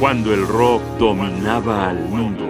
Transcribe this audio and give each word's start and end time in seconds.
cuando 0.00 0.32
el 0.32 0.48
rock 0.48 0.82
dominaba 0.98 1.90
al 1.90 2.08
mundo. 2.08 2.48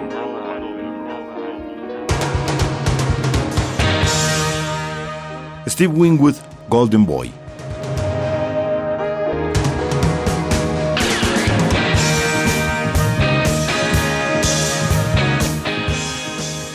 Steve 5.67 5.93
Winwood, 5.93 6.35
Golden 6.69 7.05
Boy. 7.05 7.40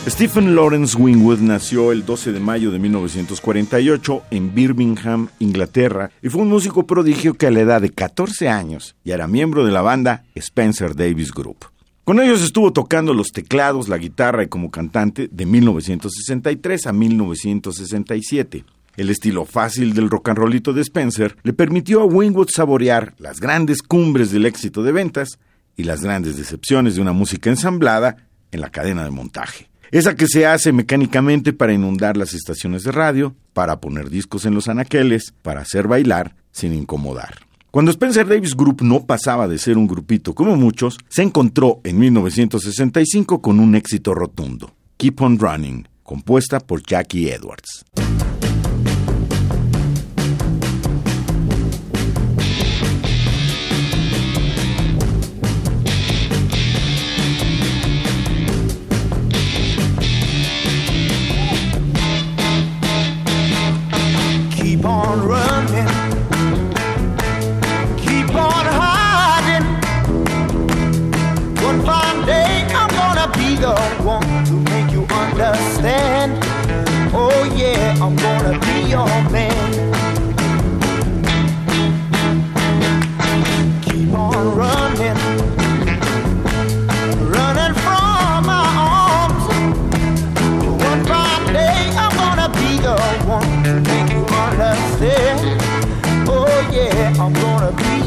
Stephen 0.09 0.55
Lawrence 0.55 0.97
Winwood 0.97 1.39
nació 1.39 1.91
el 1.91 2.05
12 2.05 2.31
de 2.31 2.39
mayo 2.39 2.71
de 2.71 2.79
1948 2.79 4.23
en 4.31 4.55
Birmingham, 4.55 5.27
Inglaterra, 5.39 6.11
y 6.21 6.29
fue 6.29 6.43
un 6.43 6.47
músico 6.47 6.87
prodigio 6.87 7.33
que 7.33 7.45
a 7.45 7.51
la 7.51 7.59
edad 7.59 7.81
de 7.81 7.89
14 7.89 8.47
años 8.47 8.95
ya 9.03 9.15
era 9.15 9.27
miembro 9.27 9.65
de 9.65 9.73
la 9.73 9.81
banda 9.81 10.23
Spencer 10.33 10.95
Davis 10.95 11.33
Group. 11.33 11.65
Con 12.05 12.21
ellos 12.21 12.41
estuvo 12.41 12.71
tocando 12.71 13.13
los 13.13 13.33
teclados, 13.33 13.89
la 13.89 13.97
guitarra 13.97 14.43
y 14.43 14.47
como 14.47 14.71
cantante 14.71 15.27
de 15.29 15.45
1963 15.45 16.87
a 16.87 16.93
1967. 16.93 18.63
El 18.95 19.09
estilo 19.09 19.43
fácil 19.43 19.93
del 19.93 20.09
rock 20.09 20.29
and 20.29 20.37
rollito 20.37 20.71
de 20.71 20.83
Spencer 20.83 21.35
le 21.43 21.51
permitió 21.51 21.99
a 21.99 22.05
Winwood 22.05 22.47
saborear 22.55 23.13
las 23.17 23.41
grandes 23.41 23.81
cumbres 23.81 24.31
del 24.31 24.45
éxito 24.45 24.83
de 24.83 24.93
ventas 24.93 25.37
y 25.75 25.83
las 25.83 26.01
grandes 26.01 26.37
decepciones 26.37 26.95
de 26.95 27.01
una 27.01 27.11
música 27.11 27.49
ensamblada 27.49 28.15
en 28.51 28.61
la 28.61 28.69
cadena 28.69 29.03
de 29.03 29.11
montaje. 29.11 29.67
Esa 29.91 30.15
que 30.15 30.27
se 30.27 30.45
hace 30.45 30.71
mecánicamente 30.71 31.53
para 31.53 31.73
inundar 31.73 32.17
las 32.17 32.33
estaciones 32.33 32.83
de 32.83 32.91
radio, 32.91 33.35
para 33.53 33.79
poner 33.79 34.09
discos 34.09 34.45
en 34.45 34.53
los 34.53 34.67
anaqueles, 34.67 35.33
para 35.41 35.61
hacer 35.61 35.87
bailar 35.87 36.35
sin 36.51 36.73
incomodar. 36.73 37.47
Cuando 37.71 37.91
Spencer 37.91 38.27
Davis 38.27 38.55
Group 38.55 38.81
no 38.81 39.05
pasaba 39.05 39.47
de 39.47 39.59
ser 39.59 39.77
un 39.77 39.87
grupito 39.87 40.33
como 40.33 40.55
muchos, 40.55 40.97
se 41.09 41.21
encontró 41.21 41.79
en 41.83 41.99
1965 41.99 43.41
con 43.41 43.59
un 43.59 43.75
éxito 43.75 44.13
rotundo, 44.13 44.73
Keep 44.97 45.21
on 45.21 45.39
Running, 45.39 45.87
compuesta 46.03 46.59
por 46.59 46.81
Jackie 46.81 47.29
Edwards. 47.29 47.85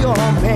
Your 0.01 0.17
man. 0.17 0.50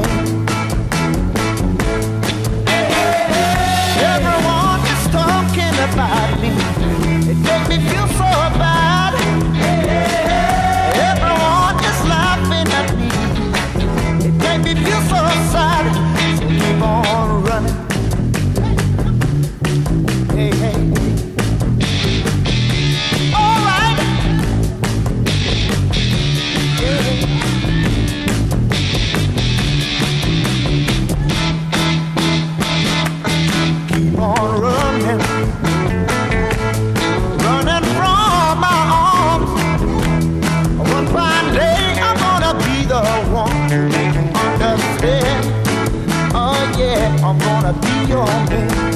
I'm 47.27 47.39
gonna 47.39 47.73
be 47.81 48.11
your 48.11 48.27
man. 48.27 48.94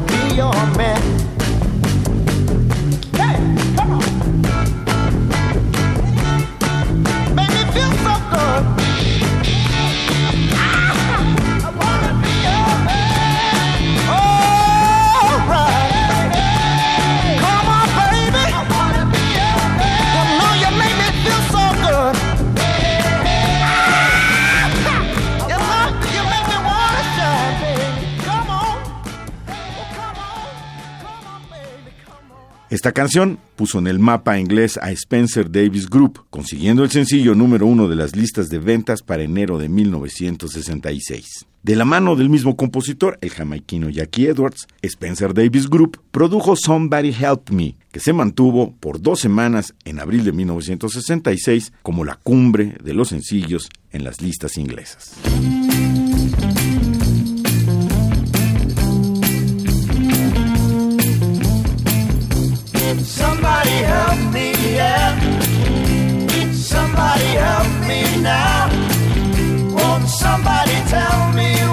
Be 0.00 0.36
your 0.36 0.52
man. 0.76 0.97
Esta 32.70 32.92
canción 32.92 33.38
puso 33.56 33.78
en 33.78 33.86
el 33.86 33.98
mapa 33.98 34.38
inglés 34.38 34.78
a 34.82 34.90
Spencer 34.90 35.50
Davis 35.50 35.88
Group, 35.88 36.26
consiguiendo 36.28 36.84
el 36.84 36.90
sencillo 36.90 37.34
número 37.34 37.66
uno 37.66 37.88
de 37.88 37.96
las 37.96 38.14
listas 38.14 38.50
de 38.50 38.58
ventas 38.58 39.02
para 39.02 39.22
enero 39.22 39.56
de 39.56 39.70
1966. 39.70 41.46
De 41.62 41.76
la 41.76 41.86
mano 41.86 42.14
del 42.14 42.28
mismo 42.28 42.56
compositor, 42.56 43.16
el 43.22 43.30
jamaiquino 43.30 43.88
Jackie 43.88 44.26
Edwards, 44.26 44.66
Spencer 44.82 45.32
Davis 45.32 45.66
Group 45.70 45.98
produjo 46.10 46.56
Somebody 46.56 47.08
Help 47.08 47.48
Me, 47.50 47.74
que 47.90 48.00
se 48.00 48.12
mantuvo 48.12 48.74
por 48.78 49.00
dos 49.00 49.20
semanas 49.20 49.74
en 49.86 49.98
abril 49.98 50.24
de 50.24 50.32
1966 50.32 51.72
como 51.82 52.04
la 52.04 52.16
cumbre 52.16 52.76
de 52.84 52.92
los 52.92 53.08
sencillos 53.08 53.70
en 53.92 54.04
las 54.04 54.20
listas 54.20 54.58
inglesas. 54.58 55.14
Somebody 70.38 70.74
tell 70.88 71.32
me 71.32 71.67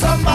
Somebody 0.00 0.29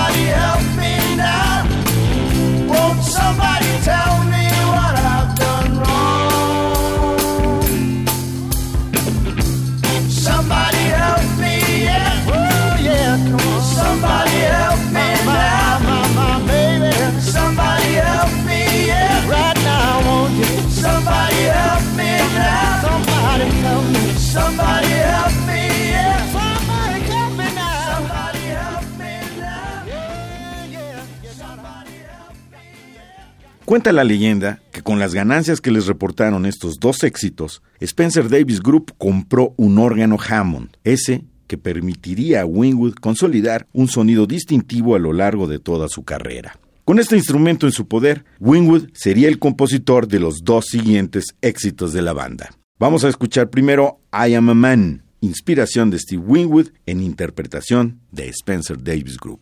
Cuenta 33.65 33.91
la 33.91 34.03
leyenda 34.03 34.61
que 34.71 34.83
con 34.83 34.99
las 34.99 35.15
ganancias 35.15 35.59
que 35.59 35.71
les 35.71 35.87
reportaron 35.87 36.45
estos 36.45 36.79
dos 36.79 37.03
éxitos, 37.03 37.63
Spencer 37.79 38.29
Davis 38.29 38.61
Group 38.61 38.93
compró 38.99 39.55
un 39.57 39.79
órgano 39.79 40.17
Hammond, 40.29 40.69
ese 40.83 41.25
que 41.47 41.57
permitiría 41.57 42.41
a 42.41 42.45
Wingwood 42.45 42.93
consolidar 42.93 43.65
un 43.73 43.87
sonido 43.87 44.27
distintivo 44.27 44.95
a 44.95 44.99
lo 44.99 45.13
largo 45.13 45.47
de 45.47 45.57
toda 45.57 45.89
su 45.89 46.03
carrera. 46.03 46.59
Con 46.83 46.99
este 46.99 47.17
instrumento 47.17 47.65
en 47.65 47.71
su 47.71 47.87
poder, 47.87 48.23
Wingwood 48.39 48.89
sería 48.93 49.29
el 49.29 49.39
compositor 49.39 50.07
de 50.07 50.19
los 50.19 50.43
dos 50.43 50.65
siguientes 50.67 51.35
éxitos 51.41 51.91
de 51.91 52.03
la 52.03 52.13
banda. 52.13 52.51
Vamos 52.77 53.03
a 53.03 53.09
escuchar 53.09 53.49
primero 53.49 53.99
I 54.13 54.35
Am 54.35 54.49
a 54.49 54.53
Man, 54.53 55.05
inspiración 55.21 55.89
de 55.89 55.97
Steve 55.97 56.21
Wingwood 56.23 56.67
en 56.85 57.01
interpretación 57.01 57.99
de 58.11 58.29
Spencer 58.29 58.83
Davis 58.83 59.17
Group. 59.17 59.39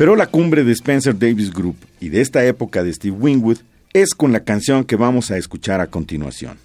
Pero 0.00 0.16
la 0.16 0.28
cumbre 0.28 0.64
de 0.64 0.72
Spencer 0.72 1.18
Davis 1.18 1.52
Group 1.52 1.76
y 2.00 2.08
de 2.08 2.22
esta 2.22 2.42
época 2.46 2.82
de 2.82 2.90
Steve 2.90 3.14
Winwood 3.14 3.58
es 3.92 4.14
con 4.14 4.32
la 4.32 4.44
canción 4.44 4.84
que 4.84 4.96
vamos 4.96 5.30
a 5.30 5.36
escuchar 5.36 5.82
a 5.82 5.88
continuación. 5.88 6.56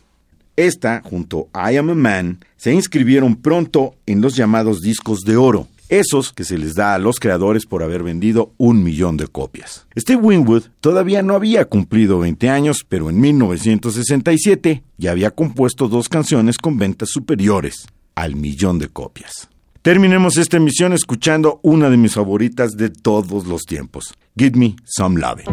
Esta, 0.56 1.02
junto 1.04 1.50
a 1.52 1.70
I 1.70 1.76
Am 1.76 1.90
a 1.90 1.96
Man, 1.96 2.40
se 2.56 2.72
inscribieron 2.72 3.36
pronto 3.36 3.96
en 4.06 4.22
los 4.22 4.38
llamados 4.38 4.80
discos 4.80 5.20
de 5.26 5.36
oro, 5.36 5.68
esos 5.90 6.32
que 6.32 6.46
se 6.46 6.58
les 6.58 6.76
da 6.76 6.94
a 6.94 6.98
los 6.98 7.20
creadores 7.20 7.66
por 7.66 7.84
haber 7.84 8.04
vendido 8.04 8.54
un 8.56 8.82
millón 8.86 9.18
de 9.18 9.28
copias. 9.28 9.86
Steve 9.98 10.22
Winwood 10.22 10.64
todavía 10.80 11.22
no 11.22 11.36
había 11.36 11.66
cumplido 11.66 12.20
20 12.20 12.48
años, 12.48 12.86
pero 12.88 13.10
en 13.10 13.20
1967 13.20 14.82
ya 14.98 15.12
había 15.12 15.32
compuesto 15.32 15.90
dos 15.90 16.08
canciones 16.08 16.58
con 16.58 16.78
ventas 16.78 17.10
superiores 17.12 17.86
al 18.16 18.38
millón 18.38 18.80
de 18.80 18.88
copias. 18.88 19.50
Terminemos 19.86 20.38
esta 20.38 20.58
emisión 20.58 20.94
escuchando 20.94 21.60
una 21.62 21.92
de 21.92 21.98
mis 21.98 22.16
favoritas 22.16 22.76
de 22.76 22.90
todos 22.90 23.46
los 23.46 23.66
tiempos, 23.66 24.16
Give 24.36 24.58
Me 24.58 24.76
Some 24.84 25.22
Love. 25.22 25.44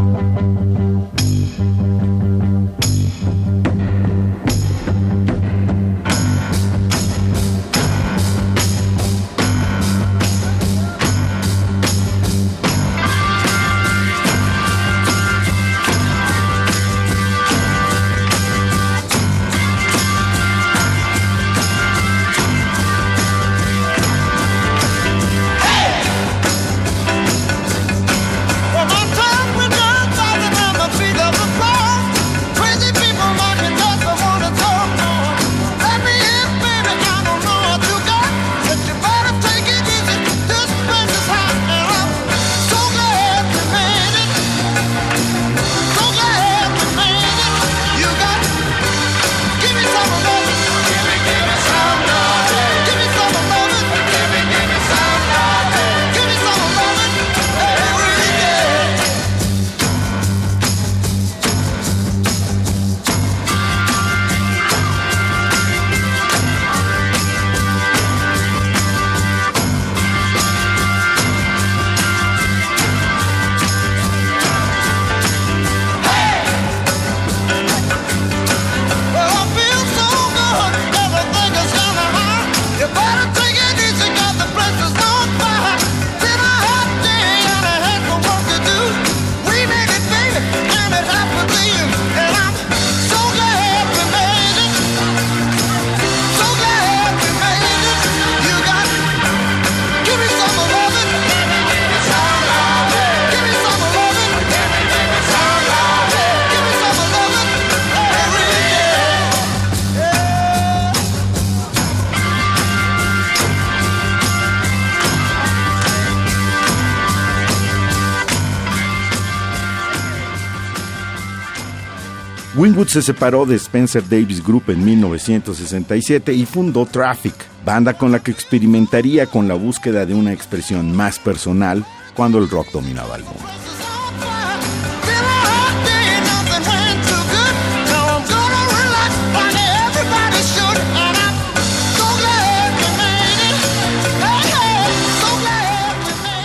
Wingwood 122.62 122.87
se 122.87 123.02
separó 123.02 123.45
de 123.45 123.57
Spencer 123.57 124.09
Davis 124.09 124.40
Group 124.40 124.62
en 124.69 124.85
1967 124.85 126.33
y 126.33 126.47
fundó 126.47 126.87
Traffic, 126.87 127.35
banda 127.66 127.99
con 127.99 128.12
la 128.12 128.21
que 128.21 128.31
experimentaría 128.31 129.26
con 129.26 129.49
la 129.49 129.54
búsqueda 129.54 130.07
de 130.07 130.14
una 130.14 130.33
expresión 130.33 130.95
más 130.95 131.19
personal 131.19 131.85
cuando 132.14 132.38
el 132.38 132.49
rock 132.49 132.71
dominaba 132.71 133.16
el 133.16 133.25
mundo. 133.25 133.42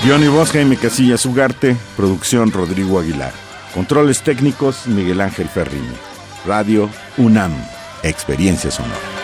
Johnny 0.03 0.27
Bosca 0.29 0.59
y 0.59 0.65
mi 0.65 0.77
casilla 0.77 1.15
Ugarte, 1.27 1.77
producción 1.95 2.51
Rodrigo 2.51 3.00
Aguilar. 3.00 3.47
Controles 3.77 4.24
técnicos 4.24 4.88
Miguel 4.88 5.22
Ángel 5.22 5.48
Ferrini. 5.50 5.93
Radio 6.48 6.89
UNAM, 7.15 7.53
experiencia 8.01 8.72
sonora. 8.72 9.16